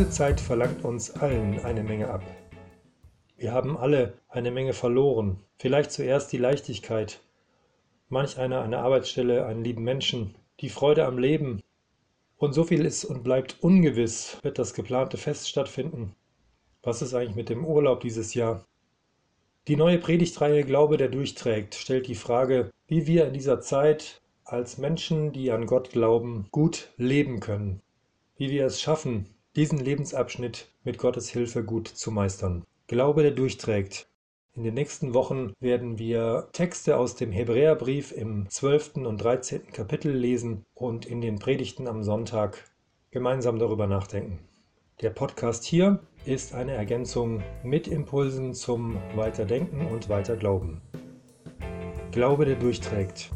Diese 0.00 0.12
Zeit 0.12 0.40
verlangt 0.40 0.82
uns 0.82 1.10
allen 1.10 1.62
eine 1.62 1.82
Menge 1.82 2.08
ab. 2.08 2.22
Wir 3.36 3.52
haben 3.52 3.76
alle 3.76 4.14
eine 4.30 4.50
Menge 4.50 4.72
verloren. 4.72 5.40
Vielleicht 5.58 5.92
zuerst 5.92 6.32
die 6.32 6.38
Leichtigkeit. 6.38 7.20
Manch 8.08 8.38
einer 8.38 8.62
eine 8.62 8.78
Arbeitsstelle, 8.78 9.44
einen 9.44 9.62
lieben 9.62 9.84
Menschen, 9.84 10.34
die 10.60 10.70
Freude 10.70 11.04
am 11.04 11.18
Leben. 11.18 11.60
Und 12.38 12.54
so 12.54 12.64
viel 12.64 12.86
ist 12.86 13.04
und 13.04 13.22
bleibt 13.22 13.58
ungewiss. 13.60 14.38
Wird 14.40 14.58
das 14.58 14.72
geplante 14.72 15.18
Fest 15.18 15.50
stattfinden? 15.50 16.14
Was 16.82 17.02
ist 17.02 17.12
eigentlich 17.12 17.36
mit 17.36 17.50
dem 17.50 17.66
Urlaub 17.66 18.00
dieses 18.00 18.32
Jahr? 18.32 18.64
Die 19.68 19.76
neue 19.76 19.98
Predigtreihe 19.98 20.64
Glaube, 20.64 20.96
der 20.96 21.08
durchträgt, 21.08 21.74
stellt 21.74 22.06
die 22.06 22.14
Frage, 22.14 22.70
wie 22.86 23.06
wir 23.06 23.26
in 23.26 23.34
dieser 23.34 23.60
Zeit 23.60 24.22
als 24.44 24.78
Menschen, 24.78 25.32
die 25.32 25.52
an 25.52 25.66
Gott 25.66 25.90
glauben, 25.90 26.48
gut 26.52 26.88
leben 26.96 27.40
können. 27.40 27.82
Wie 28.38 28.50
wir 28.50 28.64
es 28.64 28.80
schaffen, 28.80 29.26
diesen 29.56 29.78
Lebensabschnitt 29.78 30.68
mit 30.84 30.98
Gottes 30.98 31.28
Hilfe 31.28 31.64
gut 31.64 31.88
zu 31.88 32.10
meistern. 32.10 32.64
Glaube, 32.86 33.22
der 33.22 33.32
durchträgt. 33.32 34.08
In 34.54 34.64
den 34.64 34.74
nächsten 34.74 35.14
Wochen 35.14 35.52
werden 35.60 35.98
wir 35.98 36.48
Texte 36.52 36.96
aus 36.96 37.16
dem 37.16 37.32
Hebräerbrief 37.32 38.12
im 38.12 38.48
12. 38.48 38.96
und 38.96 39.18
13. 39.18 39.72
Kapitel 39.72 40.12
lesen 40.12 40.64
und 40.74 41.06
in 41.06 41.20
den 41.20 41.38
Predigten 41.38 41.86
am 41.86 42.02
Sonntag 42.02 42.70
gemeinsam 43.10 43.58
darüber 43.58 43.86
nachdenken. 43.86 44.38
Der 45.00 45.10
Podcast 45.10 45.64
hier 45.64 46.00
ist 46.24 46.54
eine 46.54 46.72
Ergänzung 46.72 47.42
mit 47.64 47.88
Impulsen 47.88 48.54
zum 48.54 48.98
Weiterdenken 49.14 49.86
und 49.86 50.08
Weiterglauben. 50.08 50.80
Glaube, 52.12 52.44
der 52.44 52.56
durchträgt. 52.56 53.30